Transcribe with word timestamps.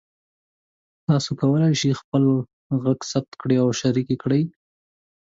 تاسو 1.07 1.29
کولی 1.39 1.73
شئ 1.79 1.91
خپل 2.01 2.23
غږ 2.83 2.99
ثبت 3.11 3.31
کړئ 3.41 3.57
او 3.63 3.69
شریک 3.79 4.09
کړئ. 4.23 4.43